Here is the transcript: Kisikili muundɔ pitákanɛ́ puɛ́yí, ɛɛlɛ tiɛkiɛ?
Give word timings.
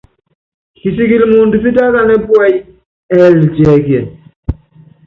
Kisikili 0.79 1.25
muundɔ 1.31 1.57
pitákanɛ́ 1.63 2.17
puɛ́yí, 2.25 2.57
ɛɛlɛ 3.15 3.45
tiɛkiɛ? 3.53 4.01